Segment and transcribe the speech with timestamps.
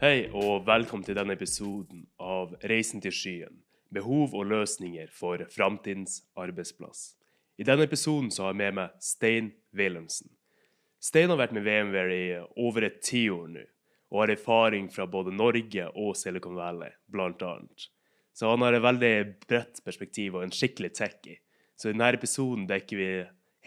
[0.00, 3.58] Hei og velkommen til denne episoden av Reisen til skyen.
[3.92, 7.18] Behov og løsninger for framtidens arbeidsplass.
[7.60, 10.30] I denne episoden så har jeg med meg Stein Wilhelmsen.
[11.04, 12.32] Stein har vært med VMware i
[12.64, 13.66] over et tiår nå,
[14.08, 17.90] og har erfaring fra både Norge og Silicon Valley, blant annet.
[18.32, 21.42] Så han har et veldig bredt perspektiv og en skikkelig techie.
[21.76, 23.14] Så i denne episoden dekker vi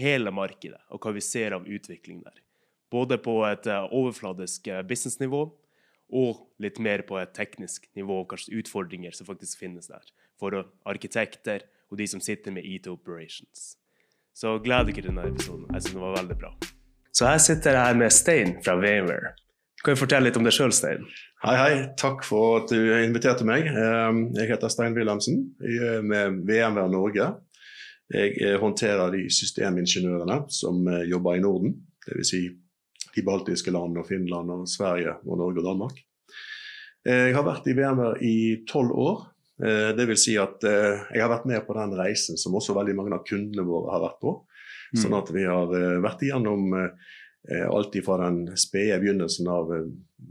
[0.02, 2.41] hele markedet og hva vi ser av utvikling der.
[2.90, 5.52] Både på et eh, overfladisk eh, businessnivå
[6.09, 10.05] og litt mer på et teknisk nivå, kanskje utfordringer som faktisk finnes der
[10.39, 13.76] for arkitekter og de som sitter med IT operations.
[14.34, 15.67] Så gled dere til denne episoden.
[15.73, 16.52] Jeg synes den var veldig bra.
[17.13, 19.35] Så her sitter jeg her med Stein fra VMware.
[19.84, 21.03] Kan du fortelle litt om deg sjøl, Stein?
[21.43, 21.73] Hei, hei.
[21.99, 23.67] Takk for at du inviterte meg.
[23.67, 25.41] Ehm, jeg heter Stein Wilhelmsen.
[25.62, 27.27] Jeg er med VMware Norge.
[28.13, 31.76] Jeg eh, håndterer de systemingeniørene som eh, jobber i Norden.
[32.07, 32.32] Dvs.
[32.32, 32.41] Si
[33.16, 36.02] de baltiske landene, og Finland, og Sverige, og Norge og Danmark.
[37.06, 38.36] Eh, jeg har vært i VMR i
[38.70, 39.30] tolv år.
[39.64, 43.14] Det vil si at jeg har vært med på den reisen som også veldig mange
[43.14, 44.32] av kundene våre har vært på.
[44.98, 45.70] Sånn at vi har
[46.02, 46.74] vært igjennom
[47.52, 49.72] alt fra den spede begynnelsen av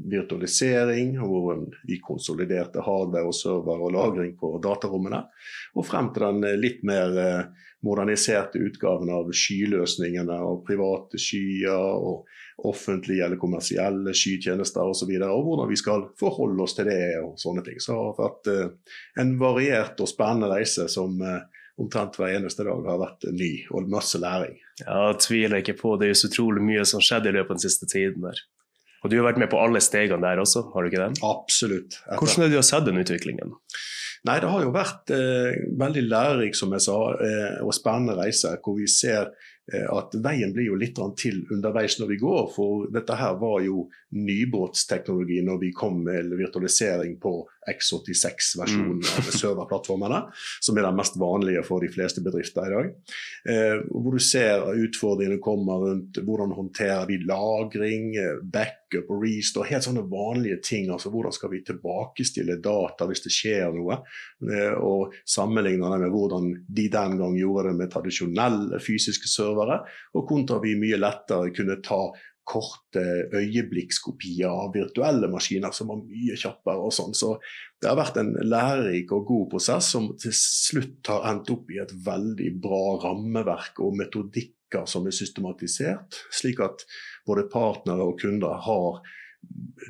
[0.09, 5.21] virtualisering, hvor vi konsoliderte hardware og server og lagring på datarommene,
[5.77, 7.13] og frem til den litt mer
[7.83, 12.29] moderniserte utgaven av skyløsningene og private skyer og
[12.63, 15.11] offentlige eller kommersielle skytjenester osv.
[15.11, 17.81] Og, så og hvordan vi skal forholde oss til det og sånne ting.
[17.83, 21.19] Så det har vært en variert og spennende reise som
[21.83, 24.57] omtrent hver eneste dag har vært ny og masse læring.
[24.85, 25.97] Ja, jeg tviler ikke på.
[25.99, 28.43] Det er jo så utrolig mye som skjedde i løpet av den siste tiden der.
[29.03, 31.25] Og du har vært med på alle stegene der også, har du ikke det?
[31.27, 31.99] Absolutt.
[32.05, 32.21] Etter.
[32.21, 33.57] Hvordan har du sett den utviklingen?
[34.23, 38.55] Nei, det har jo vært eh, veldig lærerik, som jeg sa, eh, og spennende reise,
[38.63, 39.33] hvor vi ser
[39.73, 42.49] at veien blir jo litt til underveis når vi går.
[42.51, 47.36] For dette her var jo nybåtsteknologi når vi kom med virtualisering på
[47.70, 49.09] X86-versjonen mm.
[49.20, 50.20] av serverplattformene,
[50.61, 52.89] som er den mest vanlige for de fleste bedrifter i dag.
[53.53, 59.70] Eh, hvor du ser utfordringene kommer rundt hvordan håndterer vi lagring, eh, backup og restore,
[59.70, 60.91] helt sånne vanlige ting.
[60.91, 64.01] altså Hvordan skal vi tilbakestille data hvis det skjer noe?
[64.42, 69.52] Eh, og sammenligne det med hvordan de den gang gjorde det med tradisjonelle fysiske server
[69.52, 69.83] servere,
[70.17, 72.02] og kontra vi mye lettere kunne ta
[72.45, 73.02] korte
[73.39, 76.80] øyeblikkskopier av virtuelle maskiner som var mye kjappere.
[76.80, 77.14] og sånn.
[77.14, 77.39] Så
[77.80, 81.79] det har vært en lærerik og god prosess som til slutt har endt opp i
[81.79, 86.85] et veldig bra rammeverk og metodikker som er systematisert, slik at
[87.27, 89.02] både partnere og kunder har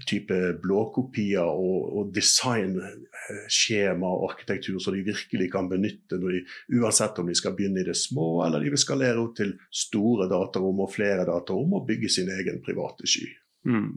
[0.08, 6.40] type blåkopier og, og designskjema og arkitektur som de virkelig kan benytte de,
[6.78, 10.28] uansett om de skal begynne i det små eller de vil skalere opp til store
[10.32, 13.28] datarom og flere datarom og bygge sin egen private sky.
[13.68, 13.92] Mm.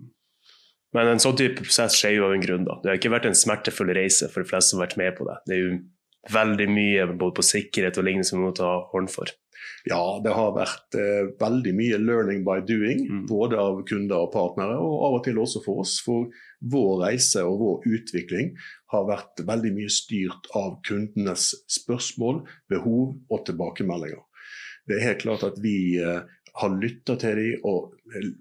[0.95, 2.67] Men en sånn type prosess skjer jo av en grunn.
[2.67, 2.77] da.
[2.81, 5.27] Det har ikke vært en smertefull reise for de fleste som har vært med på
[5.27, 5.39] det.
[5.47, 5.73] Det er jo
[6.35, 9.31] veldig mye både på sikkerhet og lignende som vi må ta hånd for.
[9.89, 13.25] Ja, det har vært eh, veldig mye 'learning by doing', mm.
[13.29, 15.97] både av kunder og partnere, og av og til også for oss.
[16.05, 16.29] For
[16.61, 18.55] vår reise og vår utvikling
[18.93, 24.23] har vært veldig mye styrt av kundenes spørsmål, behov og tilbakemeldinger.
[24.85, 26.21] Det er helt klart at vi eh,
[26.55, 27.95] har lytta til dem og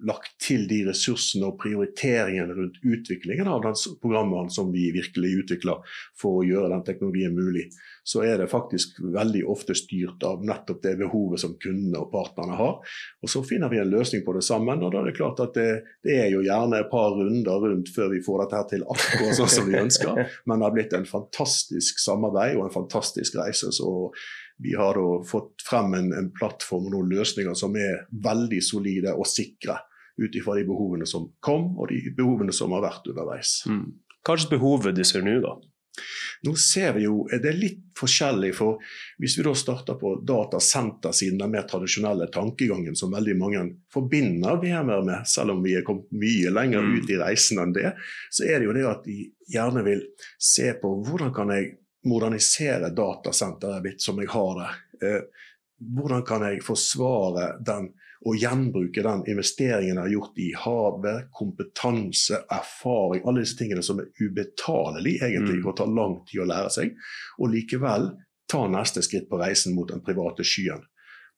[0.04, 3.64] lagt til de ressursene og prioriteringene rundt utviklingen av
[4.02, 7.70] programmene som vi virkelig utvikler for å gjøre den teknologien mulig,
[8.04, 12.58] så er det faktisk veldig ofte styrt av nettopp det behovet som kundene og partnerne
[12.60, 12.78] har.
[13.24, 14.82] Og Så finner vi en løsning på det sammen.
[14.82, 17.88] og da er Det klart at det, det er jo gjerne et par runder rundt
[17.88, 20.92] før vi får dette her til akkurat sånn som vi ønsker, men det har blitt
[20.92, 23.72] en fantastisk samarbeid og en fantastisk reise.
[23.72, 24.12] så
[24.62, 29.14] vi har da fått frem en, en plattform og noen løsninger som er veldig solide
[29.14, 29.80] og sikre
[30.20, 33.62] ut ifra de behovene som kom, og de behovene som har vært underveis.
[33.66, 33.86] Mm.
[34.24, 35.56] Hva slags behov du ser nå, da?
[36.44, 38.54] Nå ser vi jo, Det er litt forskjellig.
[38.54, 38.78] for
[39.18, 43.62] Hvis vi da starter på datasentersiden, den mer tradisjonelle tankegangen som veldig mange
[43.92, 46.94] forbinder VMR med, selv om vi er kommet mye lenger mm.
[46.98, 47.94] ut i reisen enn det,
[48.30, 49.18] så er det jo det at de
[49.50, 50.04] gjerne vil
[50.38, 54.70] se på hvordan kan jeg modernisere datasenteret mitt som jeg har det.
[55.06, 55.20] Eh,
[55.94, 57.92] hvordan kan jeg forsvare den
[58.24, 64.00] og gjenbruke den investeringen jeg har gjort i hardware, kompetanse, erfaring, alle disse tingene som
[64.00, 65.66] er ubetalelige egentlig, mm.
[65.68, 66.94] og tar lang tid å lære seg,
[67.36, 68.08] og likevel
[68.48, 70.80] ta neste skritt på reisen mot den private skyen.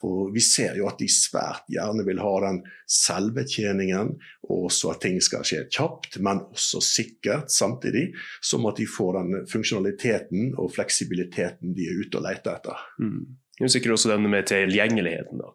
[0.03, 2.61] For vi ser jo at de svært gjerne vil ha den
[2.93, 4.13] selvbetjeningen,
[4.53, 8.11] og så at ting skal skje kjapt, men også sikkert samtidig,
[8.45, 12.87] som at de får den funksjonaliteten og fleksibiliteten de er ute og leter etter.
[13.01, 13.25] Mm.
[13.57, 15.41] Det er sikkert også den med tilgjengeligheten.
[15.41, 15.55] da.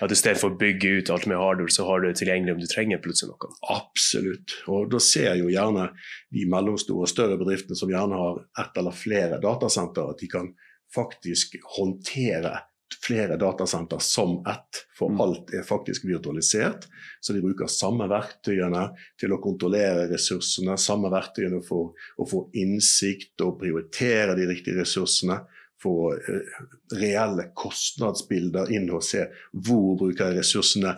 [0.00, 2.68] At Istedenfor å bygge ut alt med hardware, så har du det tilgjengelig om du
[2.70, 3.50] trenger plutselig noe.
[3.74, 4.54] Absolutt.
[4.72, 5.90] Og da ser jo gjerne
[6.32, 10.48] de mellomstore og større bedriftene som gjerne har ett eller flere datasentre, at de kan
[10.96, 12.56] faktisk håndtere
[13.00, 15.20] flere datasenter som ett, for Mm.
[15.20, 16.86] alt er faktisk virtualisert.
[17.20, 23.40] Så de bruker samme verktøyene til å kontrollere ressursene, samme verktøyene for å få innsikt
[23.40, 25.40] og prioritere de riktige ressursene.
[25.82, 26.52] Få eh,
[26.94, 30.94] reelle kostnadsbilder inn og se hvor bruker jeg ressursene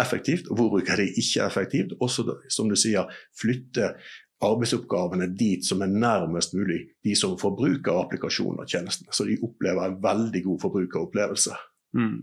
[0.00, 1.92] effektivt, og hvor bruker jeg de ikke effektivt.
[2.00, 3.06] Også, som du sier,
[3.38, 3.94] flytte
[4.42, 9.12] arbeidsoppgavene dit som er nærmest mulig de som forbruker applikasjonen og tjenestene.
[9.14, 11.56] Så de opplever en veldig god forbrukeropplevelse.
[11.96, 12.18] Mm.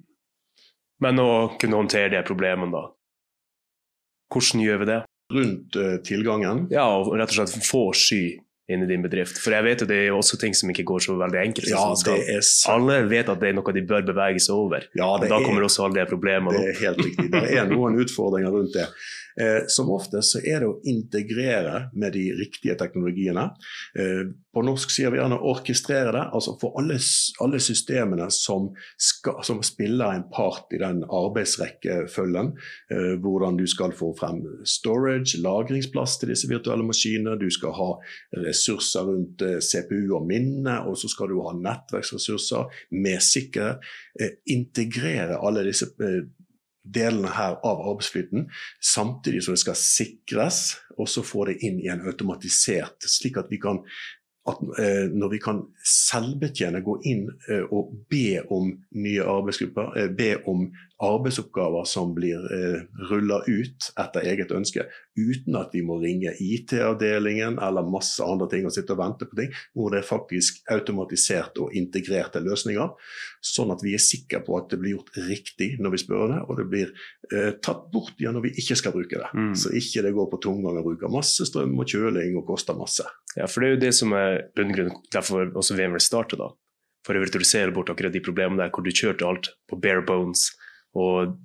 [1.02, 1.32] Men å
[1.62, 2.84] kunne håndtere de problemene, da.
[4.32, 5.00] Hvordan gjør vi det?
[5.32, 8.24] Rundt uh, tilgangen Ja, og rett og slett få sky
[8.74, 9.38] inn i din bedrift.
[9.42, 11.70] For jeg vet jo det er også ting som ikke går så veldig enkelt.
[11.72, 12.20] Ja, skal.
[12.22, 12.76] er sant.
[12.76, 14.86] Alle vet at det er noe de bør bevege seg over.
[14.98, 17.32] Ja, Og det da er- kommer også alle de problemene Det er helt riktig.
[17.32, 18.88] Det er noen utfordringer rundt det.
[19.40, 23.46] Eh, som oftest så er det å integrere med de riktige teknologiene.
[23.96, 26.24] Eh, på norsk sier vi gjerne orkestrere det.
[26.36, 26.98] altså For alle,
[27.44, 28.70] alle systemene som,
[29.00, 32.52] skal, som spiller en part i den arbeidsrekkefølgen.
[32.92, 37.38] Eh, hvordan du skal få frem storage, lagringsplass til disse virtuelle maskinene.
[37.40, 37.90] Du skal ha
[38.44, 43.80] ressurser rundt eh, CPU og minne, og så skal du ha nettverksressurser med sikkerhet.
[44.20, 46.24] Eh, integrere alle disse eh,
[46.82, 48.48] delene her av arbeidsflyten,
[48.82, 50.62] samtidig som det skal sikres,
[50.98, 53.82] og så få det inn i en automatisert, slik at vi kan
[54.50, 60.10] at eh, når vi kan selvbetjene, gå inn eh, og be om nye arbeidsgrupper, eh,
[60.18, 60.66] be om
[61.02, 64.86] arbeidsoppgaver som blir eh, rulla ut etter eget ønske,
[65.18, 69.40] uten at vi må ringe IT-avdelingen eller masse andre ting og sitte og vente på
[69.40, 72.94] ting, hvor det er faktisk automatisert og integrerte løsninger,
[73.42, 76.40] sånn at vi er sikre på at det blir gjort riktig når vi spør det,
[76.46, 76.94] og det blir
[77.34, 79.32] eh, tatt bort igjen når vi ikke skal bruke det.
[79.34, 79.54] Mm.
[79.58, 83.08] Så ikke det går på tomgang og bruker masse strøm og kjøling og koster masse.
[83.36, 86.52] Ja, for det er jo det som er bunngrunnen, derfor også VM vil starte, da.
[87.06, 90.52] For å virtualisere bort akkurat de problemene der, hvor du kjørte alt på bare bones,
[90.98, 91.38] og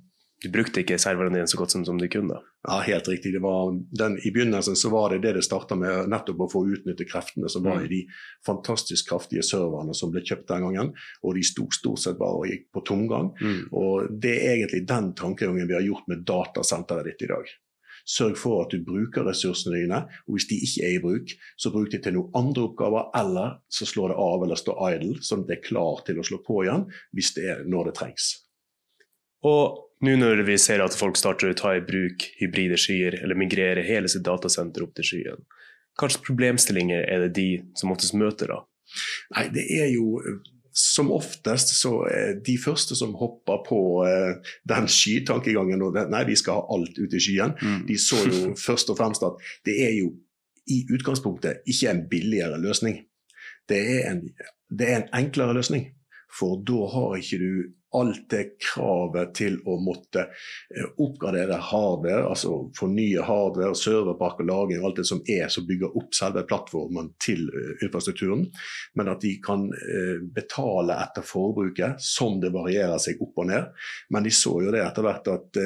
[0.42, 2.36] du brukte ikke serverne dine så godt som, som du kunne.
[2.68, 3.32] Ja, helt riktig.
[3.32, 6.60] Det var den, I begynnelsen så var det det det starta med, nettopp å få
[6.74, 7.86] utnytte kreftene som var Mm.
[7.86, 8.00] i de
[8.44, 10.92] fantastisk kraftige serverne som ble kjøpt den gangen.
[11.24, 13.32] Og de sto stort sett bare og gikk på tomgang.
[13.40, 13.72] Mm.
[13.72, 17.48] Og det er egentlig den tankegangen vi har gjort med datasenteret ditt i dag.
[18.06, 21.72] Sørg for at du bruker ressursene dine, og hvis de ikke er i bruk, så
[21.74, 25.42] bruk de til noen andre oppgaver, eller så slår det av eller står idle, sånn
[25.42, 28.45] at det er klar til å slå på igjen hvis det er når det trengs.
[29.46, 33.38] Og nå når vi ser at folk starter å ta i bruk hybride skyer, eller
[33.38, 35.46] migrere hele sitt datasenter opp til skyen,
[35.96, 37.48] hva slags problemstillinger er det de
[37.78, 38.60] som oftest møter da?
[39.36, 40.20] Nei, det er jo
[40.76, 46.26] som oftest så er de første som hopper på eh, den skytankegangen og den, nei,
[46.28, 47.54] vi skal ha alt ut i skyen,
[47.88, 50.12] de så jo først og fremst at det er jo
[50.68, 53.00] i utgangspunktet ikke en billigere løsning.
[53.70, 54.22] Det er en,
[54.68, 55.86] det er en enklere løsning.
[56.36, 57.50] For da har ikke du
[57.96, 64.84] alt det kravet til å måtte eh, oppgradere hardware, altså fornye hardware, serverpark og lagring,
[64.84, 68.46] alt det som er som bygger opp selve plattformen til eh, infrastrukturen.
[68.98, 73.72] Men at de kan eh, betale etter forbruket, som det varierer seg opp og ned.
[74.12, 75.64] Men de så jo det etter hvert at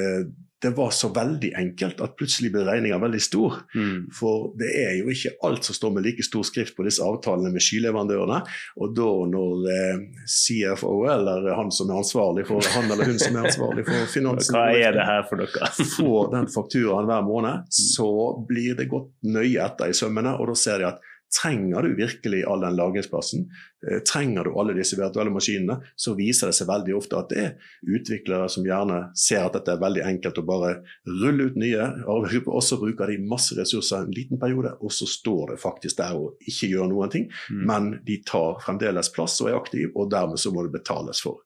[0.62, 3.54] det var så veldig enkelt at plutselig ble regninga veldig stor.
[3.74, 4.10] Mm.
[4.12, 7.52] For det er jo ikke alt som står med like stor skrift på disse avtalene
[7.54, 8.40] med skyleverandørene.
[8.80, 13.38] Og da når eh, CFO, eller han som er ansvarlig for han eller hun som
[13.38, 15.70] er ansvarlig for finansen Hva er det her for dere?
[15.96, 18.10] får den fakturaen hver måned, så
[18.48, 20.36] blir det gått nøye etter i sømmene.
[20.36, 23.44] Og da ser de at trenger du virkelig all den lagringsplassen,
[23.90, 27.44] eh, trenger du alle disse virtuelle maskinene, så viser det seg veldig ofte at det
[27.44, 30.72] er utviklere som gjerne ser at dette er veldig enkelt å bare
[31.06, 35.08] rulle ut nye arbeidsgrupper, og så bruker de masse ressurser en liten periode, og så
[35.08, 37.28] står det faktisk der og ikke gjør noen ting.
[37.50, 37.64] Mm.
[37.70, 41.44] Men de tar fremdeles plass og er aktive, og dermed så må det betales for.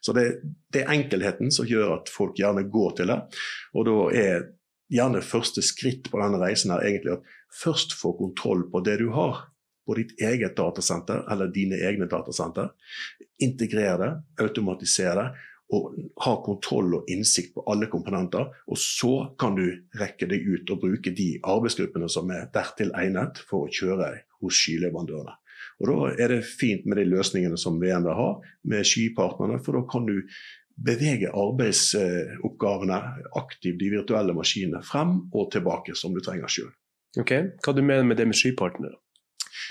[0.00, 0.26] Så det,
[0.72, 3.16] det er enkelheten som gjør at folk gjerne går til det.
[3.74, 4.44] Og da er
[4.92, 9.10] gjerne første skritt på denne reisen er egentlig at først få kontroll på det du
[9.16, 9.46] har.
[9.86, 12.72] På ditt eget datasenter eller dine egne datasenter.
[13.38, 15.28] Integrere det, automatisere det
[15.74, 18.52] og ha kontroll og innsikt på alle komponenter.
[18.70, 19.64] Og så kan du
[19.98, 24.12] rekke deg ut og bruke de arbeidsgruppene som er dertil egnet for å kjøre
[24.42, 25.34] hos skyleverandørene.
[25.80, 29.82] Og Da er det fint med de løsningene som VMW har med skypartnerne, for da
[29.90, 30.22] kan du
[30.76, 32.98] bevege arbeidsoppgavene
[33.38, 36.72] aktivt, de virtuelle maskinene, frem og tilbake som du trenger sjøl.
[37.20, 37.32] Ok,
[37.64, 38.98] Hva du mener med det med skypartnere?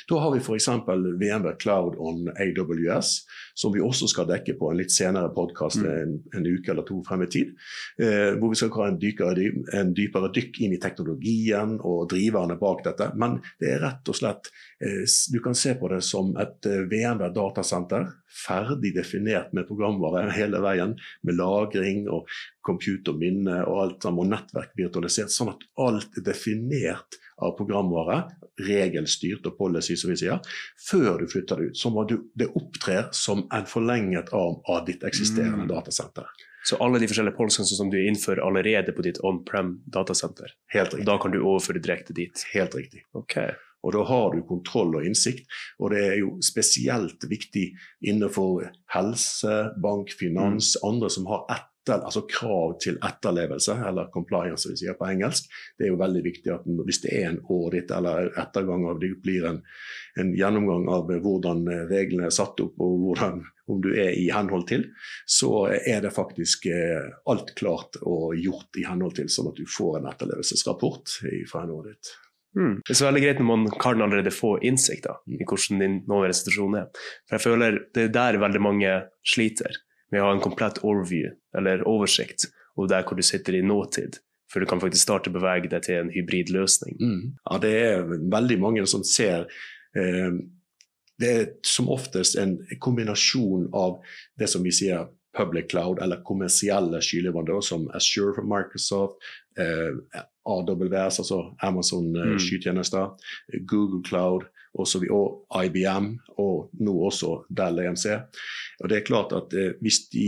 [0.07, 0.67] Da har vi f.eks.
[0.67, 3.12] VMware Cloud on AWS,
[3.57, 5.85] som vi også skal dekke på en litt senere podkast Mm.
[5.91, 7.55] en, en uke eller to frem i tid.
[8.00, 12.57] Eh, hvor vi skal ha en dypere, en dypere dykk inn i teknologien og driverne
[12.62, 13.09] bak dette.
[13.15, 16.85] Men det er rett og slett eh, Du kan se på det som et eh,
[16.91, 18.07] VMware datasenter,
[18.45, 22.29] ferdig definert med programvare hele veien, med lagring og
[22.65, 28.22] computerminne og alt sammen, og nettverk virtualisert, sånn at alt er definert av programvare,
[28.60, 30.39] regelstyrt og policy, som vi sier,
[30.89, 31.77] før du flytter det ut.
[31.77, 35.72] Så må du, det opptrer som en forlenget arm av ditt eksisterende Mm.
[35.74, 36.25] datasenter.
[36.65, 41.06] Så alle de forskjellige policyene som du innfører allerede på ditt on-prem datasenter, Helt riktig.
[41.06, 42.46] da kan du overføre direkte dit.
[42.54, 43.04] Helt riktig.
[43.13, 43.36] Ok.
[43.84, 45.46] Og da har du kontroll og innsikt.
[45.80, 51.46] Og det er jo spesielt viktig innenfor helse, bank, finans, andre som har
[51.86, 55.50] etter, altså krav til etterlevelse, eller compliance som vi sier på engelsk.
[55.77, 59.13] Det er jo veldig viktig at hvis det er en audit eller ettergang av det
[59.24, 59.62] blir en,
[60.20, 64.68] en gjennomgang av hvordan reglene er satt opp og hvordan, om du er i henhold
[64.70, 64.89] til,
[65.30, 69.65] så er det faktisk eh, alt klart og gjort i henhold til, sånn at du
[69.70, 71.18] får en etterlevelsesrapport
[71.50, 72.13] fra en audit.
[72.56, 72.75] Mm.
[72.86, 75.98] Det er så veldig greit når man kan allerede få innsikt da, i hvordan din
[76.08, 77.01] nåværende situasjon er.
[77.27, 78.94] For jeg føler det er der veldig mange
[79.27, 79.82] sliter,
[80.15, 84.22] med å ha en komplett overview, eller oversikt, over der hvor du sitter i nåtid.
[84.51, 86.95] For du kan faktisk starte å bevege deg til en hybridløsning.
[87.01, 87.22] Mm.
[87.50, 89.50] Ja, det er veldig mange som ser
[89.98, 90.38] eh,
[91.19, 94.01] Det er som oftest en kombinasjon av
[94.39, 95.05] det som vi sier
[95.36, 99.24] public cloud, eller kommersielle skyleverandører som Azure fra Microsoft,
[99.60, 99.95] eh,
[100.45, 102.39] AWS, altså Amazon eh, Mm.
[102.39, 103.15] skytjenester,
[103.65, 104.43] Google Cloud
[104.75, 106.12] og, så vi, og IBM,
[106.44, 108.05] og nå også Dell EMC.
[108.84, 110.27] Og det er klart at eh, hvis de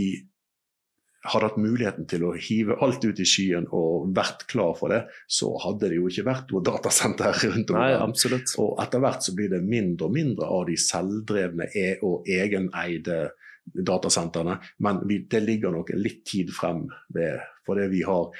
[1.28, 5.02] hadde hatt muligheten til å hive alt ut i skyen og vært klar for det,
[5.26, 7.80] så hadde det jo ikke vært noe datasenter rundt om.
[7.80, 8.54] Nei, absolutt.
[8.62, 13.20] Og etter hvert så blir det mindre og mindre av de selvdrevne e- og egeneide
[13.68, 14.56] datasentrene.
[14.84, 18.30] Men vi, det ligger nok litt tid frem ved, for det vi har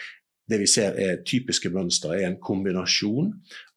[0.49, 3.35] det vi ser er typiske mønster, er en kombinasjon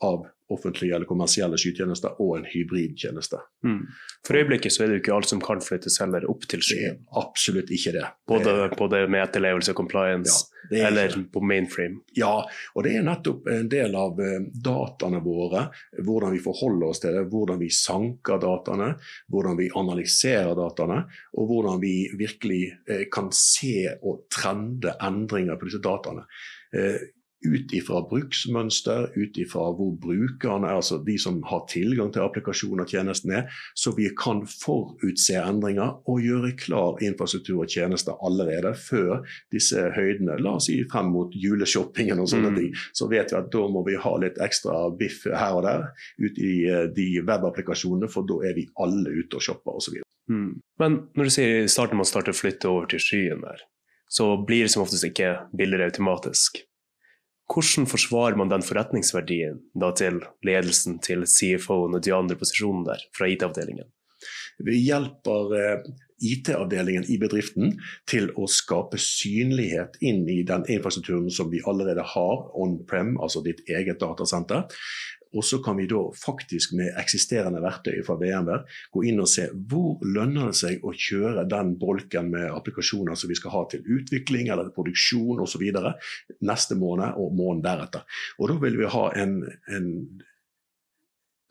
[0.08, 0.24] av
[0.54, 3.40] offentlige eller kommersielle skytjenester og en hybridtjeneste.
[3.66, 3.82] Mm.
[4.28, 6.78] For øyeblikket så er det jo ikke alt som kan flyttes heller opp til Det
[6.90, 8.06] er absolutt ikke det.
[8.28, 12.02] Både, Det- både med etterlevelse og compliance, er eller ikke på mainframe.
[12.16, 12.44] Ja,
[12.76, 15.70] og det er nettopp en del av eh, dataene våre.
[16.00, 18.96] Hvordan vi forholder oss til det, hvordan vi sanker dataene,
[19.30, 21.06] hvordan vi analyserer dataene,
[21.38, 26.28] og hvordan vi virkelig eh, kan se og trende endringer på disse dataene.
[27.42, 32.84] Ut ifra bruksmønster, ut ifra hvor brukerne er, altså de som har tilgang til applikasjonen
[32.84, 38.76] og tjenesten er, så vi kan forutse endringer og gjøre klar infrastruktur og tjenester allerede
[38.78, 40.38] før disse høydene.
[40.42, 42.56] La oss si frem mot juleshoppingen og sånne Mm.
[42.60, 42.76] ting.
[42.94, 45.90] Så vet vi at da må vi ha litt ekstra biff her og der
[46.22, 50.02] ut i eh, de webapplikasjonene, for da er vi alle ute og shopper osv.
[50.30, 50.62] Mm.
[50.80, 53.66] Men når du sier i starten man starter å flytte over til skyen der,
[54.12, 56.62] så blir det som oftest ikke billigere automatisk.
[57.52, 63.04] Hvordan forsvarer man den forretningsverdien da til ledelsen, til CFO-en og de andre posisjonene der
[63.18, 63.90] fra IT-avdelingen?
[64.62, 65.90] Vi hjelper eh,
[66.22, 67.74] IT-avdelingen i bedriften
[68.10, 73.64] til å skape synlighet inn i den infrastrukturen som vi allerede har on-prem, altså ditt
[73.68, 74.68] eget datasenter.
[75.38, 79.48] Og så kan vi da faktisk med eksisterende verktøy fra VMware gå inn og se
[79.72, 83.86] hvor lønner det seg å kjøre den bolken med applikasjoner som vi skal ha til
[83.86, 85.64] utvikling eller produksjon osv.
[86.42, 88.04] neste måned og måneden deretter.
[88.40, 89.40] Og da vil vi ha en,
[89.72, 89.90] en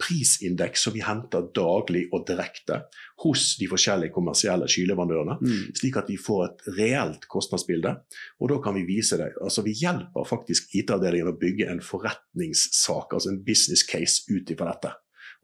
[0.01, 2.81] prisindeks som vi henter daglig og direkte
[3.25, 5.77] hos de forskjellige kommersielle skyleverandørene, mm.
[5.77, 7.93] slik at vi får et reelt kostnadsbilde.
[8.41, 9.33] Og da kan vi vise det.
[9.43, 14.73] Altså Vi hjelper faktisk IT-avdelingen å bygge en forretningssak, altså en business case ut ifra
[14.73, 14.95] dette.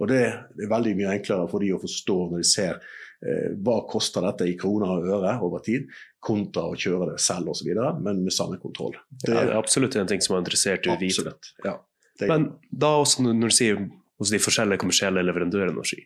[0.01, 3.79] Og det er veldig mye enklere for de å forstå når de ser eh, hva
[3.89, 5.89] koster dette i kroner og øre over tid,
[6.21, 7.71] kontra å kjøre det selv osv.,
[8.03, 8.97] men med samme kontroll.
[9.09, 11.37] Det Ja, det er absolutt en ting som er interessert i å vite.
[11.65, 11.79] Ja,
[12.19, 13.81] det, Men da også når du sier
[14.20, 16.02] hos de forskjellige kommersielle leverandørene av sky,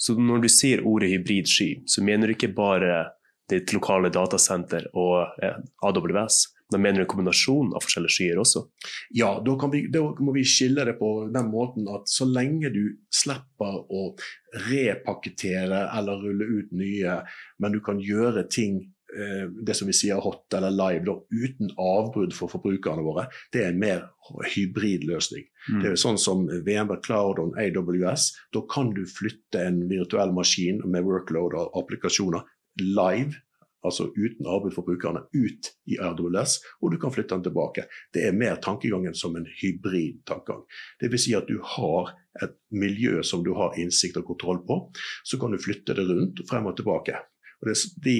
[0.00, 3.02] så når du sier ordet hybrid sky, så mener du ikke bare
[3.50, 5.42] ditt lokale datasenter og
[5.84, 6.38] AWS,
[6.70, 8.62] da mener du en kombinasjon av forskjellige skyer også?
[9.18, 12.84] Ja, da, vi, da må vi skille det på den måten at så lenge du
[13.12, 14.04] slipper å
[14.68, 17.18] repakkettere eller rulle ut nye,
[17.58, 18.84] men du kan gjøre ting
[19.66, 23.72] det som vi sier hot eller live, da, uten avbrudd for forbrukerne våre, det er
[23.72, 24.04] en mer
[24.54, 25.46] hybridløsning.
[25.72, 25.82] Mm.
[25.82, 28.30] Det er sånn som VMware Cloud og AWS.
[28.54, 32.46] Da kan du flytte en virtuell maskin med workload og applikasjoner
[32.80, 33.40] live
[33.86, 37.86] altså uten avbrudd for brukerne, ut i AWS, og du kan flytte den tilbake.
[38.14, 40.66] Det er mer tankegangen som en hybrid tankegang.
[41.00, 41.24] Dvs.
[41.24, 44.80] Si at du har et miljø som du har innsikt og kontroll på,
[45.24, 47.16] så kan du flytte det rundt frem og tilbake.
[47.60, 48.16] Og de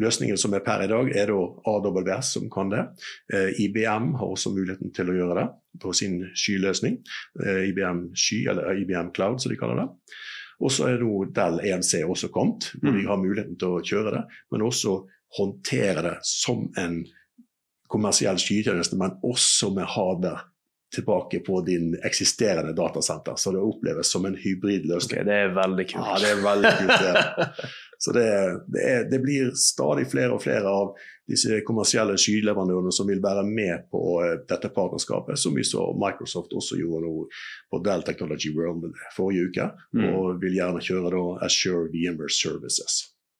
[0.00, 1.38] løsningene som er per i dag, er da
[1.70, 2.84] AWS som kan det.
[3.32, 5.46] Eh, IBM har også muligheten til å gjøre det
[5.82, 7.00] på sin skyløsning.
[7.44, 9.88] Eh, IBM Sky, eller IBM Cloud, som de kaller det.
[10.62, 13.10] Og så er nå Dell EMC også kommet, hvor de mm.
[13.10, 14.24] har muligheten til å kjøre det,
[14.54, 15.00] men også
[15.34, 17.00] håndtere det som en
[17.90, 20.50] kommersiell skytjeneste, men også med hardware
[20.94, 23.34] tilbake på din eksisterende datasenter.
[23.36, 25.20] Så det oppleves som en hybridløsning.
[25.20, 26.06] Okay, det er veldig kult.
[26.06, 27.72] Ja, det er veldig kult.
[28.04, 30.90] Så det, det, er, det, blir stadig flere og flere av
[31.30, 36.52] disse kommersielle skyleverandørene som vil være med på uh, dette partnerskapet, som vi så Microsoft
[36.52, 37.14] også gjorde nå
[37.72, 39.70] på Dell Technology World forrige uke.
[39.96, 40.04] Mm.
[40.10, 42.98] Og vil gjerne kjøre da Assure VMware Services,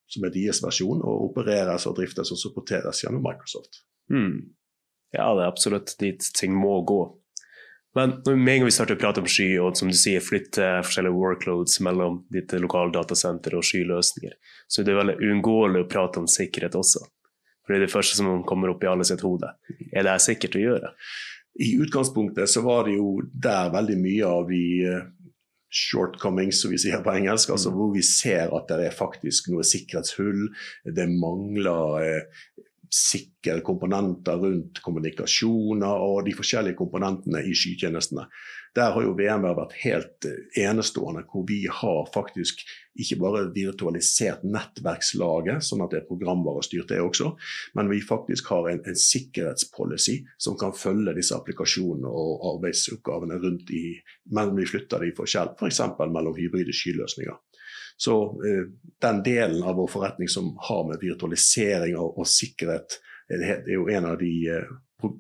[0.08, 3.82] som er deres versjon, og opereres og driftes og supporteres gjennom Microsoft.
[4.08, 4.54] Mm.
[5.12, 7.02] Ja, det er absolutt dit ting må gå.
[7.94, 10.66] Men med en gang vi starter å prate om sky, og som du sier, flytte
[10.82, 14.34] forskjellige workloads mellom ditt lokale datasenter og skyløsninger,
[14.66, 17.04] så er det veldig uunngåelig å prate om sikkerhet også.
[17.64, 19.52] For det er det første som kommer opp i alle sitt hode.
[19.94, 20.90] Er det sikkert å gjøre?
[21.62, 25.06] I utgangspunktet så var det jo der veldig mye av de eh,
[25.70, 27.54] shortcomings, som vi sier på engelsk.
[27.54, 27.78] altså mm.
[27.78, 30.48] Hvor vi ser at det er faktisk noe sikkerhetshull.
[30.98, 38.26] Det mangler eh, sikre komponenter rundt kommunikasjoner og de forskjellige komponentene i skytjenestene.
[38.74, 42.64] Der har jo VMware vært helt eh, enestående, hvor vi har faktisk
[42.98, 47.32] ikke bare virtualisert nettverkslaget, sånn at det er programvarestyrt det også,
[47.78, 53.70] men vi faktisk har en, en sikkerhetspolicy som kan følge disse applikasjonene og arbeidsoppgavene rundt
[53.74, 53.84] i,
[54.34, 55.82] mellom vi flytter de forskjell, f.eks.
[55.94, 57.38] For mellom hybride skyløsninger.
[57.96, 58.14] Så
[58.46, 58.66] eh,
[59.02, 62.98] den delen av vår forretning som har med virtualisering og, og sikkerhet
[63.28, 64.72] det er jo en av de eh,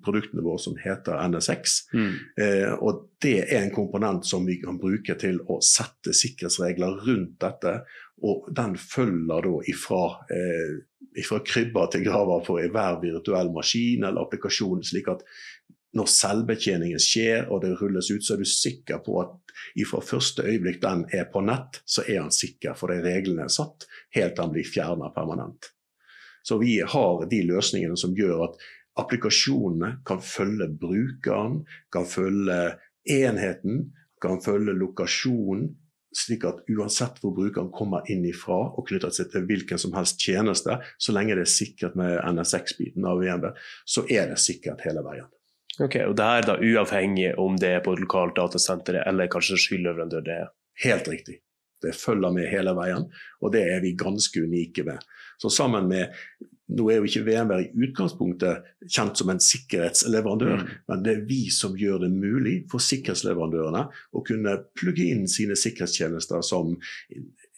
[0.04, 1.76] produktene våre som heter NSX.
[1.94, 2.12] Mm.
[2.40, 7.38] Eh, og det er en komponent som vi kan bruke til å sette sikkerhetsregler rundt
[7.44, 7.78] dette.
[8.24, 10.02] Og den følger da ifra,
[10.32, 10.76] eh,
[11.20, 15.24] ifra krybba til grava for hver virtuell maskin eller applikasjon, slik at
[15.94, 19.34] når selvbetjeningen skjer og det rulles ut, så er du sikker på at
[19.88, 23.52] fra første øyeblikk den er på nett, så er han sikker, for de reglene er
[23.52, 25.70] satt helt til han blir fjerna permanent.
[26.44, 28.58] Så vi har de løsningene som gjør at
[29.00, 32.58] applikasjonene kan følge brukeren, kan følge
[33.10, 33.88] enheten,
[34.22, 35.72] kan følge lokasjonen,
[36.14, 40.20] slik at uansett hvor brukeren kommer inn ifra og knytter seg til hvilken som helst
[40.22, 43.48] tjeneste, så lenge det er sikkert med NSX-biten av VMB,
[43.88, 45.30] så er det sikkert hele veien.
[45.82, 49.58] Ok, og det er da uavhengig om det er på et lokalt datasenter eller kanskje
[49.58, 50.52] skyleverandør det er?
[50.84, 51.40] Helt riktig.
[51.82, 53.08] Det følger med hele veien,
[53.42, 55.02] og det er vi ganske unike med.
[55.42, 56.14] Så sammen med
[56.74, 60.70] nå er jo ikke VMware i utgangspunktet kjent som en sikkerhetsleverandør, mm.
[60.88, 65.58] men det er vi som gjør det mulig for sikkerhetsleverandørene å kunne plugge inn sine
[65.60, 66.72] sikkerhetstjenester som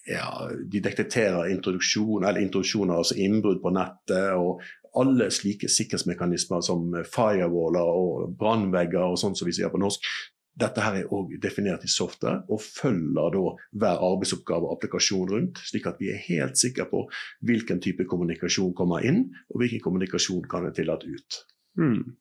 [0.07, 0.27] ja,
[0.59, 4.63] de detekterer introduksjon, eller introduksjoner, altså innbrudd på nettet, og
[5.01, 10.09] alle slike sikkerhetsmekanismer som firewaller og brannvegger og sånn som vi sier på norsk.
[10.57, 13.43] Dette her er òg definert i software og følger da
[13.77, 17.03] hver arbeidsoppgave og applikasjon rundt, slik at vi er helt sikre på
[17.45, 21.41] hvilken type kommunikasjon kommer inn, og hvilken kommunikasjon kan det tillate ut.
[21.77, 22.17] Mm.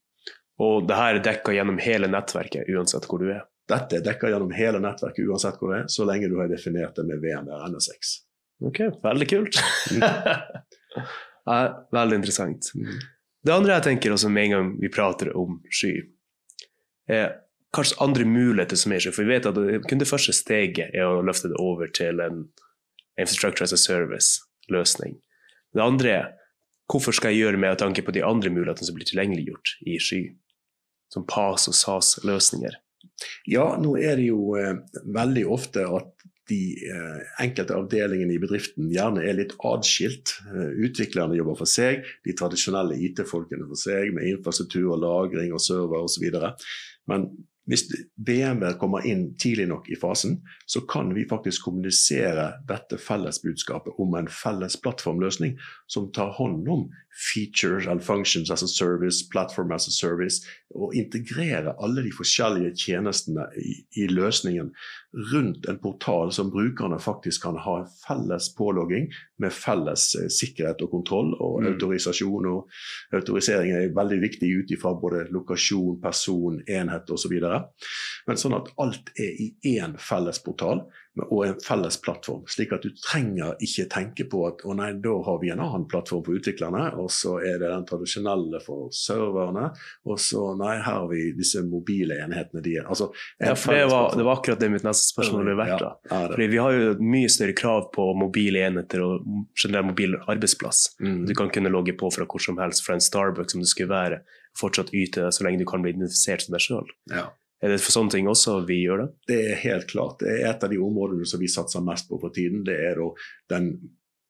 [0.65, 3.45] Og det her er dekka gjennom hele nettverket, uansett hvor du er?
[3.71, 6.99] Dette er dekka gjennom hele nettverket uansett hvor du er, så lenge du har definert
[6.99, 8.17] det med VMR NSX.
[8.67, 9.63] Ok, veldig kult.
[11.45, 12.69] Ja, veldig interessant.
[12.75, 12.99] Mm.
[13.45, 15.93] Det andre jeg tenker også med en gang vi prater om sky,
[17.05, 17.35] er
[17.75, 19.13] kanskje andre muligheter som er sky.
[19.13, 22.23] For vi vet at det, kun det første steget er å løfte det over til
[22.23, 22.47] en
[23.21, 25.19] infrastructure as a service-løsning.
[25.75, 26.31] Det andre er
[26.91, 30.23] hvorfor skal jeg gjøre med tanke på de andre mulighetene som blir tilgjengeliggjort i sky?
[31.13, 32.79] Som PAS og SAS-løsninger.
[33.47, 34.79] Ja, nå er det jo eh,
[35.13, 40.35] veldig ofte at de eh, enkelte avdelingene i bedriften gjerne er litt atskilt.
[40.51, 45.63] Eh, utviklerne jobber for seg, de tradisjonelle IT-folkene for seg, med infrastruktur og lagring og
[45.63, 46.27] server osv.
[47.09, 47.29] Men
[47.65, 47.87] hvis
[48.21, 50.37] BMW kommer inn tidlig nok i fasen,
[50.69, 55.55] så kan vi faktisk kommunisere dette fellesbudskapet om en felles plattformløsning
[55.89, 60.93] som tar hånd om features and functions as a service, platform as a service, og
[60.95, 64.69] integrere alle de forskjellige tjenestene i, i, løsningen
[65.15, 69.07] rundt en portal som brukerne faktisk kan ha en felles pålogging
[69.39, 71.69] med felles eh, sikkerhet og kontroll og mm.
[71.71, 72.49] autorisasjon.
[72.51, 77.37] og Autorisering er veldig viktig ut ifra både lokasjon, person, enhet osv.
[78.27, 80.85] Men sånn at alt er i én felles portal
[81.23, 82.43] og en felles plattform.
[82.51, 85.85] Slik at du trenger ikke tenke på at å nei, da har vi en annen
[85.91, 89.69] plattform for utviklerne, og så er det den tradisjonelle for serverne,
[90.05, 92.63] og så nei, her har vi disse mobile enhetene.
[92.65, 95.85] De, altså, ja, det var, det var, akkurat det mitt neste spørsmål ville vært.
[95.85, 95.93] da.
[96.11, 99.25] Ja, Fordi Vi har jo mye større krav på mobile enheter og
[99.55, 100.87] generell mobil arbeidsplass.
[100.99, 101.23] Mm.
[101.29, 103.93] Du kan kunne logge på fra hvor som helst, fra en Starbucks som du skulle
[103.93, 104.21] være,
[104.59, 106.93] fortsatt yte så lenge du kan bli identifisert som deg sjøl.
[107.11, 107.29] Ja.
[107.63, 109.09] Er det for sånne ting også vi gjør det?
[109.31, 110.19] Det er helt klart.
[110.21, 112.65] Det er et av de områdene som vi satser mest på for tiden.
[112.67, 112.99] Det er
[113.51, 113.69] den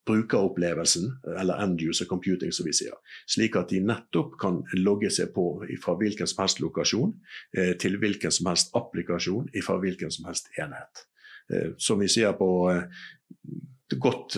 [0.05, 2.93] brukeropplevelsen, eller end user computing, som vi sier.
[3.29, 5.47] Slik at de nettopp kan logge seg på
[5.81, 7.15] fra hvilken som helst lokasjon
[7.57, 11.05] eh, til hvilken som helst applikasjon fra hvilken som helst enhet.
[11.49, 12.85] Eh, som vi sier på eh,
[14.01, 14.37] godt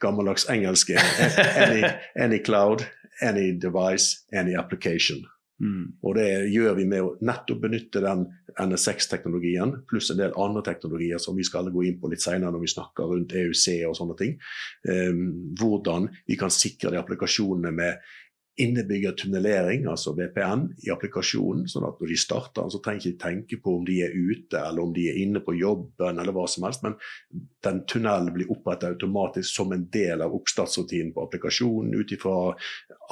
[0.00, 1.82] gammeldags engelsk any,
[2.16, 2.86] any cloud,
[3.22, 5.26] any device, any application.
[5.58, 5.98] Mm.
[6.06, 8.26] Og det gjør vi med å nettopp benytte den
[8.62, 12.62] NSX-teknologien pluss en del andre teknologier som vi skal gå inn på litt senere når
[12.62, 14.36] vi snakker rundt EUC og sånne ting.
[14.86, 15.24] Um,
[15.58, 18.08] hvordan vi kan sikre de applikasjonene med
[18.58, 21.68] innebygget tunnelering, altså VPN, i applikasjonen.
[21.70, 24.58] sånn at når de starter, så trenger de ikke tenke på om de er ute
[24.58, 26.96] eller om de er inne på jobben eller hva som helst, men
[27.64, 32.54] den tunnelen blir opprettet automatisk som en del av oppstartsrutinen på applikasjonen ut ifra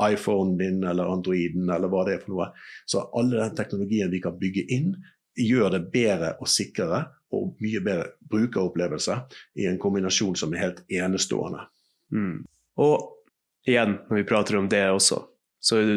[0.09, 2.51] iPhonen din eller Androiden eller hva det er for noe.
[2.87, 4.95] Så alle den teknologien vi kan bygge inn,
[5.37, 7.05] gjør det bedre og sikrere
[7.37, 9.19] og mye bedre brukeropplevelse
[9.61, 11.67] i en kombinasjon som er helt enestående.
[12.15, 12.45] Mm.
[12.81, 15.21] Og igjen, når vi prater om det også,
[15.67, 15.93] så er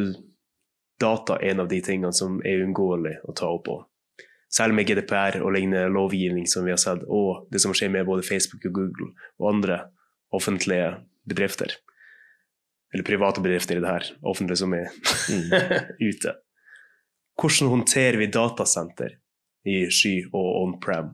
[0.99, 3.77] data en av de tingene som er uunngåelig å ta opp på.
[4.49, 8.07] Selv med GDPR og lignende lovgivning som vi har sett, og det som skjer med
[8.09, 9.83] både Facebook og Google og andre
[10.33, 10.95] offentlige
[11.29, 11.75] bedrifter.
[12.93, 15.53] Eller private bedrifter i det her, offentlige som er mm.
[16.09, 16.33] ute.
[17.39, 19.19] Hvordan håndterer vi datasenter
[19.69, 21.13] i sky og on-pram?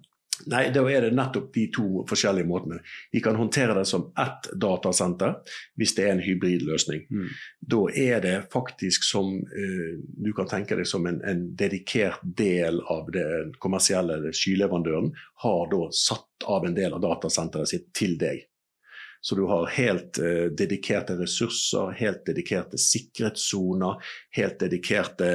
[0.52, 2.80] Nei, da er det nettopp de to forskjellige måtene.
[3.12, 5.38] Vi kan håndtere det som ett datasenter
[5.80, 7.06] hvis det er en hybridløsning.
[7.10, 7.30] Mm.
[7.74, 9.94] Da er det faktisk som uh,
[10.26, 15.14] Du kan tenke deg som en, en dedikert del av den kommersielle skyleverandøren
[15.46, 18.44] har da satt av en del av datasenteret sitt til deg.
[19.26, 23.96] Så du har helt eh, dedikerte ressurser, helt dedikerte sikkerhetssoner,
[24.38, 25.30] helt dedikerte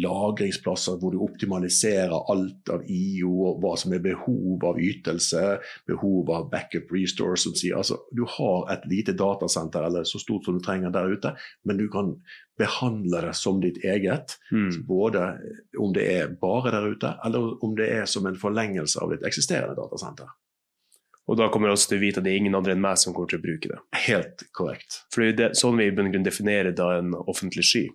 [0.00, 5.42] lagringsplasser hvor du optimaliserer alt av IO og hva som er behov av ytelse,
[5.84, 7.36] behov av backup restore.
[7.36, 11.12] Som sier, altså, du har et lite datasenter eller så stort som du trenger der
[11.12, 11.34] ute,
[11.68, 12.14] men du kan
[12.56, 14.38] behandle det som ditt eget.
[14.48, 14.80] Mm.
[14.88, 15.28] Både
[15.76, 19.28] om det er bare der ute, eller om det er som en forlengelse av ditt
[19.28, 20.32] eksisterende datasenter.
[21.26, 23.14] Og da kommer også til å vite at det er ingen andre enn meg som
[23.14, 23.78] kommer til å bruke det.
[24.06, 25.00] Helt korrekt.
[25.14, 25.90] For det er sånn vi
[26.22, 27.86] definerer da en offentlig sky.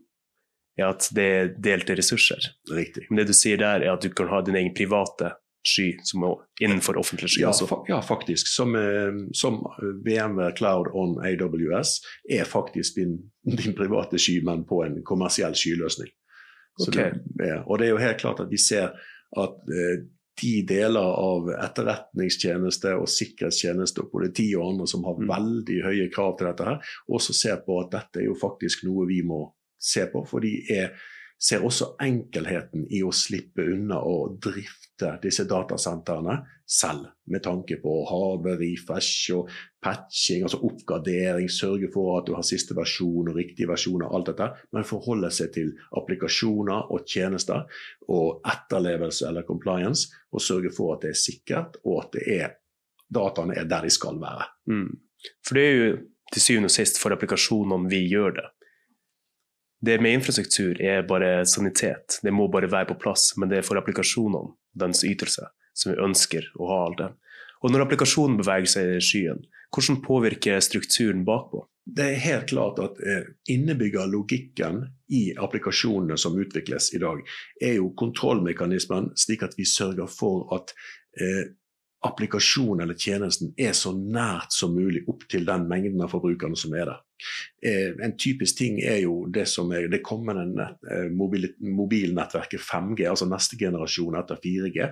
[0.79, 2.51] Er at det er delte ressurser.
[2.71, 3.05] Riktig.
[3.09, 5.33] Men det du sier der, er at du kan ha din egen private
[5.67, 7.43] sky som er innenfor offentlig sky.
[7.43, 8.49] Ja, fa ja faktisk.
[8.49, 9.61] Som, eh, som,
[10.05, 16.11] VMware Cloud on AWS er faktisk din, din private sky, men på en kommersiell skyløsning.
[16.87, 17.11] Okay.
[17.37, 18.95] Det, og det er jo helt klart at vi ser
[19.37, 20.03] at eh,
[20.41, 25.30] de deler av etterretningstjeneste og sikkerhetstjeneste og politi og andre som har mm.
[25.30, 29.08] veldig høye krav til dette, her, også ser på at dette er jo faktisk noe
[29.10, 29.43] vi må
[29.82, 30.23] se på.
[30.30, 30.93] For de er
[31.41, 36.36] ser også enkelheten i å slippe unna å drifte disse datasentrene
[36.69, 39.49] selv, med tanke på hardware, refresh og
[39.84, 44.32] patching, altså oppgradering, sørge for at du har siste versjon og riktig versjon og alt
[44.32, 47.65] dette, men forholde seg til applikasjoner og tjenester
[48.13, 52.56] og etterlevelse eller compliance, og sørge for at det er sikkert, og at er,
[53.10, 54.47] dataene er der de skal være.
[54.69, 54.89] Mm.
[55.41, 55.91] For det er jo
[56.32, 58.49] til syvende og sist for applikasjonene vi gjør det.
[59.81, 62.19] Det med infrastruktur er bare sanitet.
[62.21, 66.03] Det må bare være på plass, men det er for applikasjonene, dens ytelse, som vi
[66.05, 67.09] ønsker å ha alt det.
[67.61, 69.41] Og når applikasjonen beveger seg i skyen,
[69.73, 71.65] hvordan påvirker strukturen bakpå?
[71.81, 77.23] Det er helt klart at eh, innebygger logikken i applikasjonene som utvikles i dag,
[77.61, 80.75] er jo kontrollmekanismen, slik at vi sørger for at
[81.17, 81.47] eh,
[82.05, 86.73] applikasjonen eller tjenesten er så nært som mulig opp til den mengden av forbrukerne som
[86.77, 87.01] er der.
[87.62, 93.05] Eh, en typisk ting er jo det som er det kommende eh, mobil, mobilnettverket 5G,
[93.10, 94.88] altså neste generasjon etter 4G.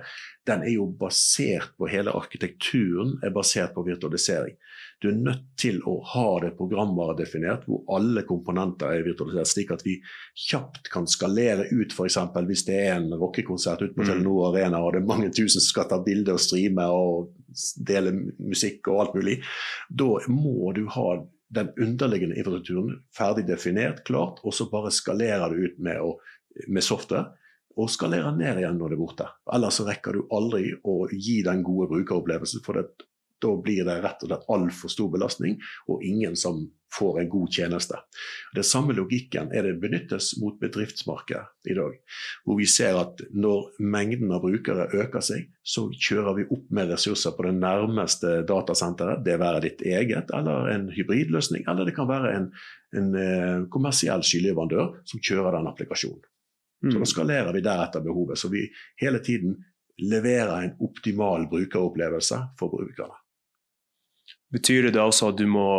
[0.46, 4.54] Den er jo basert på hele arkitekturen er basert på virtualisering.
[5.00, 9.84] Du er nødt til å ha det programvaredefinert hvor alle komponenter er virtualisert, slik at
[9.86, 9.96] vi
[10.48, 12.18] kjapt kan skalere ut f.eks.
[12.46, 14.10] hvis det er en rockekonsert ute på mm.
[14.10, 17.32] Telenor Arena og det er mange tusen som skal ta bilde og streame og
[17.76, 19.38] dele musikk og alt mulig.
[19.88, 21.08] Da må du ha
[21.50, 26.16] den underliggende infrastrukturen ferdig definert, klart, og så bare skalerer du ut med, å,
[26.70, 27.32] med software
[27.78, 29.28] og skalerer ned igjen når det er borte.
[29.54, 33.06] Ellers så rekker du aldri å gi den gode brukeropplevelsen, for det,
[33.42, 36.66] da blir det rett og slett altfor stor belastning, og ingen som
[36.98, 37.98] får en god tjeneste.
[38.54, 41.94] Det samme logikken er det benyttes mot bedriftsmarkedet i dag.
[42.44, 46.90] Hvor vi ser at når mengden av brukere øker seg, så kjører vi opp med
[46.90, 49.22] ressurser på det nærmeste datasenteret.
[49.26, 52.50] Det være ditt eget, eller en hybridløsning, eller det kan være en,
[52.98, 56.26] en uh, kommersiell skyleverandør som kjører den applikasjonen.
[56.80, 56.92] Mm.
[56.94, 58.40] Så da skalerer vi deretter behovet.
[58.40, 58.64] Så vi
[59.02, 59.58] hele tiden
[60.00, 63.19] leverer en optimal brukeropplevelse for brukerne.
[64.50, 65.70] Betyr det da også at du må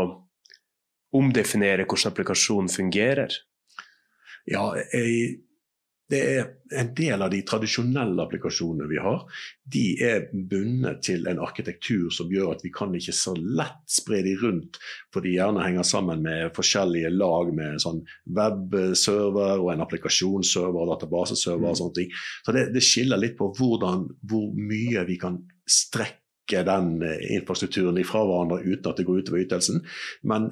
[1.16, 3.34] omdefinere hvordan applikasjonen fungerer?
[4.50, 5.42] Ja, jeg,
[6.12, 9.22] det er en del av de tradisjonelle applikasjonene vi har.
[9.72, 14.20] De er bundet til en arkitektur som gjør at vi kan ikke så lett spre
[14.26, 14.80] de rundt,
[15.14, 20.92] for de gjerne henger sammen med forskjellige lag med sånn webserver og en applikasjonsserver og
[20.96, 21.80] databaseserver og mm.
[21.84, 22.18] sånne ting.
[22.44, 26.21] Så det, det skiller litt på hvordan, hvor mye vi kan strekke
[26.68, 29.82] den eh, infrastrukturen ifra hverandre uten at det går utover ytelsen.
[30.28, 30.52] Men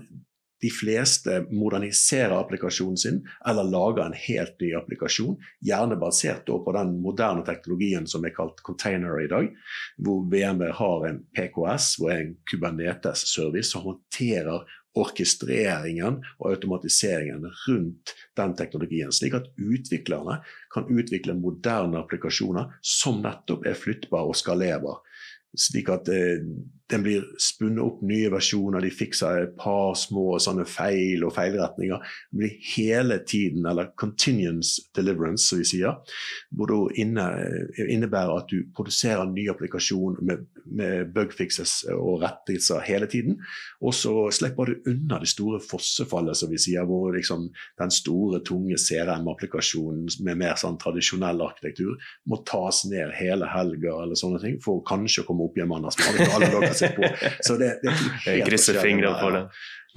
[0.62, 6.97] de fleste moderniserer applikasjonen sin eller lager en helt ny applikasjon, gjerne basert på den
[7.03, 9.47] moderne teknologien som er kalt container i dag,
[10.03, 14.67] hvor VMW har en PKS, hvor en Kubernetes-service som håndterer
[14.99, 20.41] orkestreringen og automatiseringen rundt den teknologien, slik at utviklerne
[20.73, 24.99] kan utvikle moderne applikasjoner som nettopp er flyttbare og skalerbare
[25.55, 26.39] slik at eh,
[26.89, 32.02] den blir spunnet opp nye versjoner, de fikser et par små sånne feil og feilretninger.
[32.32, 35.99] Det blir hele tiden, eller continuance deliverance, som vi sier,
[36.49, 43.10] hvor det innebærer at du produserer en ny applikasjon med, med bugfixes og rettelser hele
[43.12, 43.38] tiden.
[43.86, 47.49] Og så slipper du unna det store fossefallet, som vi sier, hvor liksom
[47.80, 51.99] den store, tunge CRM-applikasjonen med mer sånn tradisjonell arkitektur
[52.30, 55.93] må tas ned hele helga eller sånne ting, for kanskje å komme opp igjen mandag.
[56.79, 57.09] Seg på.
[57.45, 57.95] Så det, det
[58.33, 59.45] er krysser fingrene for det.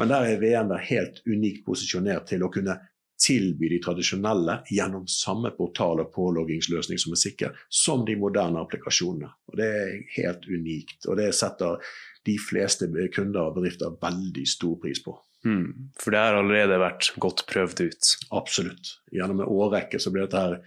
[0.00, 2.78] Men der er VM helt unikt posisjonert til å kunne
[3.22, 9.30] tilby de tradisjonelle gjennom samme portal- og påloggingsløsning som er sikker, som de moderne applikasjonene.
[9.52, 11.78] Og Det er helt unikt, og det setter
[12.26, 15.14] de fleste kunder og bedrifter veldig stor pris på.
[15.44, 18.10] Mm, For det har allerede vært godt prøvd ut?
[18.30, 18.96] Absolutt.
[19.10, 20.58] Gjennom en årrekke så ble dette her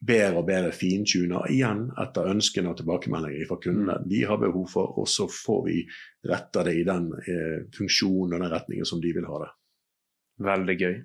[0.00, 4.08] bedre og bedre fintuna igjen etter ønskene og tilbakemeldinger fra kundene mm.
[4.10, 5.78] de har behov for, og så får vi
[6.28, 9.52] retta det i den eh, funksjonen og den retningen som de vil ha det.
[10.48, 10.98] Veldig gøy.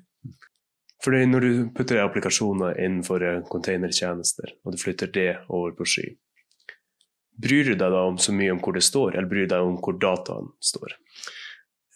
[1.03, 6.09] Fordi når du putter applikasjoner innenfor eh, containertjenester, og du flytter det over på sky,
[7.43, 9.71] bryr du deg da om så mye om hvor det står, eller bryr du deg
[9.71, 10.95] om hvor dataen står?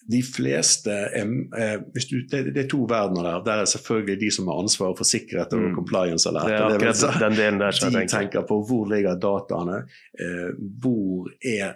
[0.07, 3.41] De fleste er, eh, du, det, det, er to verdener der.
[3.43, 5.73] Der er selvfølgelig de som har ansvaret for sikkerhet og mm.
[5.75, 6.29] compliance.
[6.29, 9.83] Eller, det er akkurat den delen der De tenker på hvor ligger dataene,
[10.19, 10.49] eh,
[10.81, 11.75] hvor er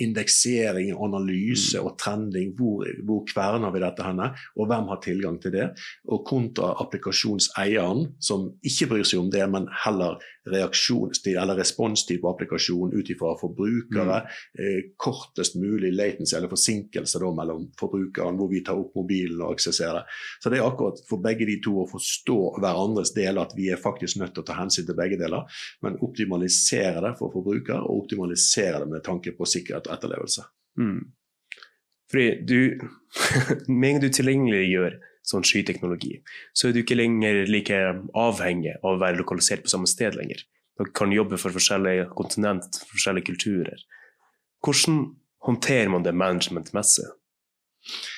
[0.00, 2.54] indeksering, analyse og trending.
[2.56, 5.66] Hvor, hvor, kverner vi dette henne, og hvem har tilgang til det?
[6.12, 12.30] Og kontra applikasjonseieren, som ikke bryr seg om det, men heller reaksjonstid eller responstid på
[12.30, 14.20] applikasjonen ut ifra forbrukere.
[14.22, 14.62] Mm.
[14.62, 19.56] Eh, kortest mulig latency eller forsinkelse da, mellom forbrukeren, hvor vi tar opp mobilen og
[19.56, 20.06] aksesserer.
[20.38, 23.82] Så det er akkurat for begge de to å forstå hverandres deler at vi er
[23.82, 25.50] faktisk nødt til å ta hensyn til begge deler,
[25.82, 30.46] men optimalisere det for forbruker og optimalisere det med tanke på sikkerhet sikkerhet og etterlevelse.
[30.78, 31.02] Mm.
[32.10, 32.58] Fordi du,
[33.68, 36.20] Med en gang du tilgjengeliggjør sånn skyteknologi,
[36.54, 37.78] så er du ikke lenger like
[38.14, 40.44] avhengig av å være lokalisert på samme sted lenger.
[40.78, 43.80] Du kan jobbe for forskjellige kontinent, forskjellige kulturer.
[44.62, 45.00] Hvordan
[45.48, 47.08] håndterer man det managementmessig?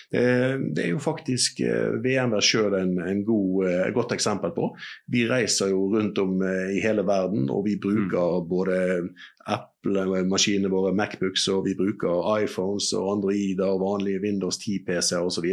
[0.09, 4.71] Eh, det er jo faktisk eh, sjøl en, en god, eh, et godt eksempel på.
[5.13, 8.49] Vi reiser jo rundt om i hele verden, og vi bruker mm.
[8.49, 8.79] både
[9.49, 15.47] Apple-maskinene våre, Macbooks, og vi bruker iPhones og Androider og vanlige Windows 10-PC-er osv.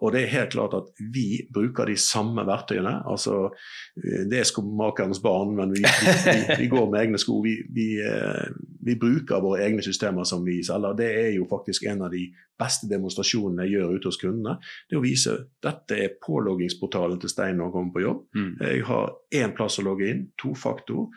[0.00, 2.94] Og, det er helt klart at vi bruker de samme verktøyene.
[3.10, 3.48] altså
[3.96, 7.40] Det er skomakerens barn, men vi, vi, vi, går med egne sko.
[7.42, 10.94] Vi, vi, bruker våre egne systemer som vi selger.
[10.98, 12.28] Det er jo faktisk en av de
[12.58, 14.58] beste demonstrasjonene jeg gjør ute hos kundene.
[14.90, 18.24] Det å vise dette er påloggingsportalen til Stein når han kommer på jobb.
[18.38, 18.54] Mm.
[18.62, 21.10] Jeg har én plass å logge inn, to faktor.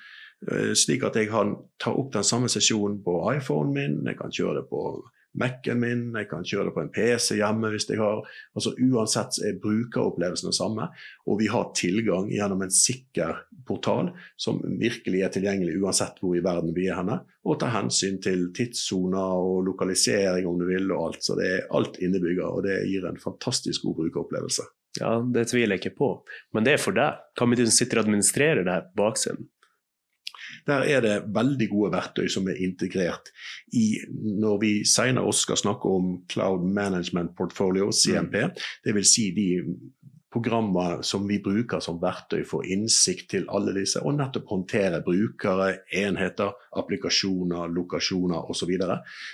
[0.50, 4.34] Eh, slik at jeg kan ta opp den samme sesjonen på iPhonen min, jeg kan
[4.34, 4.86] kjøre det på
[5.38, 8.20] Mac-en min, jeg kan kjøre det på en PC hjemme hvis jeg har
[8.58, 10.90] altså Uansett er brukeropplevelsen den samme,
[11.24, 16.44] og vi har tilgang gjennom en sikker portal som virkelig er tilgjengelig uansett hvor i
[16.44, 21.08] verden vi er henne, og tar hensyn til tidssoner og lokalisering om du vil, og
[21.08, 21.24] alt.
[21.24, 24.68] Så det er alt innebygger, og det gir en fantastisk god brukeropplevelse.
[25.00, 26.12] Ja, det tviler jeg ikke på.
[26.52, 27.24] Men det er for deg.
[27.40, 29.48] Hva med du som sitter og administrerer det her på baksiden?
[30.68, 33.32] Der er det veldig gode verktøy som er integrert
[33.74, 33.98] i
[34.42, 38.36] når vi senere også skal snakke om Cloud Management Portfolio, CMP.
[38.36, 38.56] Mm.
[38.86, 39.14] Dvs.
[39.16, 39.48] Si de
[40.32, 45.68] programmer som vi bruker som verktøy for innsikt til alle disse, og nettopp håndtere brukere,
[46.02, 48.72] enheter, applikasjoner, lokasjoner osv.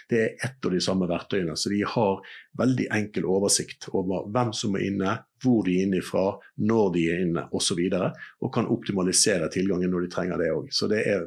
[0.10, 2.22] Det er ett av de samme verktøyene, så de har
[2.58, 6.32] veldig enkel oversikt over hvem som er inne, hvor de er inne fra,
[6.66, 10.40] når de er inne osv., og, så videre, og kan optimalisere tilgangen når de trenger
[10.40, 10.70] det òg.
[10.72, 11.26] Så det er,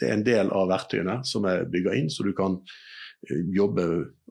[0.00, 2.56] det er en del av verktøyene som er bygga inn, så du kan
[3.30, 3.86] jobbe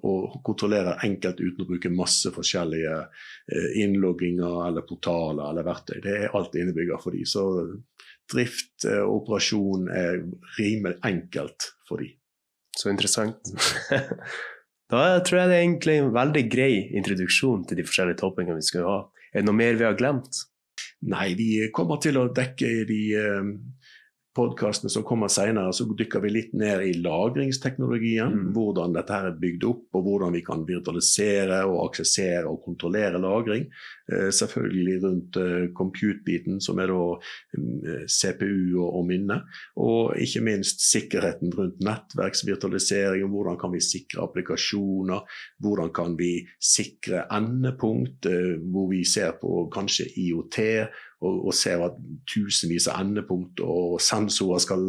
[0.06, 5.98] og kontrollere enkelt uten å bruke masse forskjellige eh, innlogginger eller portaler eller verktøy.
[6.04, 7.24] Det er alt innebygger for de.
[7.28, 7.46] Så
[8.32, 10.20] drift og eh, operasjon er
[10.60, 12.12] rimelig enkelt for de.
[12.76, 13.54] Så interessant.
[14.92, 18.68] da tror jeg det er egentlig en veldig grei introduksjon til de forskjellige toppingene vi
[18.68, 19.00] skal ha.
[19.32, 20.46] Er det noe mer vi har glemt?
[21.06, 23.50] Nei, vi kommer til å dekke de eh,
[24.36, 28.34] podkastene som kommer senere, så dykker vi litt ned i lagringsteknologien.
[28.34, 28.50] Mm.
[28.56, 33.22] Hvordan dette her er bygd opp, og hvordan vi kan virtualisere og aksessere og kontrollere
[33.22, 33.70] lagring.
[34.12, 37.06] Eh, selvfølgelig rundt eh, compute-biten, som er da
[37.58, 39.40] eh, CPU og, og, minne.
[39.82, 43.26] Og ikke minst sikkerheten rundt nettverksvirtualisering.
[43.34, 45.26] Hvordan kan vi sikre applikasjoner?
[45.58, 48.30] Hvordan kan vi sikre endepunkt,
[48.70, 50.60] hvor vi ser på kanskje IOT
[51.26, 51.96] og, ser at
[52.30, 54.84] tusenvis av endepunkt og sensorer skal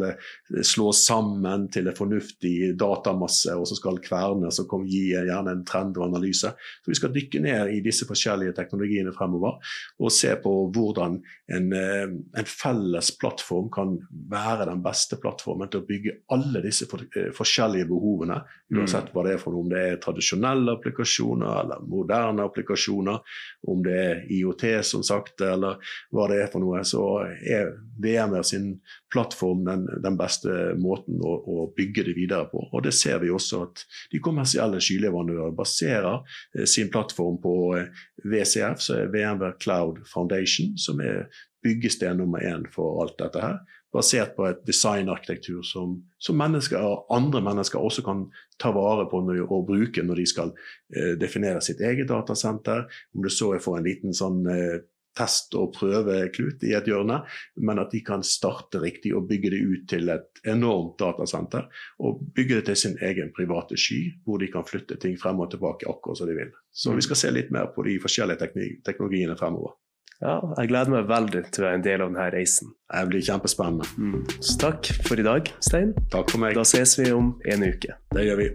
[0.65, 5.97] slås sammen til en fornuftig datamasse, og så skal kvernes og gi gjerne en trend
[5.97, 6.51] og analyse.
[6.51, 9.57] Så Vi skal dykke ned i disse forskjellige teknologiene fremover
[9.99, 11.17] og se på hvordan
[11.55, 12.05] en, eh,
[12.39, 13.95] en felles plattform kan
[14.31, 18.41] være den beste plattformen til å bygge alle disse eh, forskjellige behovene,
[18.75, 23.83] uansett hva det er for noe, om det er tradisjonelle applikasjoner eller moderne applikasjoner, om
[23.85, 25.79] det er IOT, som sagt, eller
[26.11, 28.73] hva det er for noe, så er VMware sin
[29.13, 32.65] plattform den, den beste måten å, å, bygge det videre på.
[32.71, 36.19] Og Det ser vi også at de kommersielle skyleverandører baserer
[36.57, 41.27] eh, sin plattform på eh, VCF, så er VMware Cloud Foundation, som er
[41.63, 43.59] byggesten nummer én for alt dette her.
[43.95, 48.25] Basert på et designarkitektur som, som mennesker andre mennesker også kan
[48.61, 50.51] ta vare på når, og bruke når de skal
[50.93, 52.85] eh, definere sitt eget datasenter.
[53.15, 54.83] Om det så er for en liten sånn eh,
[55.17, 57.23] test- og prøveklut i et hjørne,
[57.57, 61.67] men at de kan starte riktig og bygge det ut til et enormt datasenter.
[61.99, 65.51] Og bygge det til sin egen private sky, hvor de kan flytte ting frem og
[65.53, 66.53] tilbake akkurat som de vil.
[66.71, 68.53] Så vi skal se litt mer på de forskjellige
[68.85, 69.75] teknologiene fremover.
[70.17, 72.73] Ja, jeg gleder meg veldig til å være en del av denne reisen.
[72.89, 73.85] Det blir kjempespennende.
[74.01, 74.23] Mm.
[74.41, 75.93] Så takk for i dag, Stein.
[76.13, 76.57] Takk for meg.
[76.57, 77.99] Da ses vi om en uke.
[78.17, 78.51] Det gjør vi.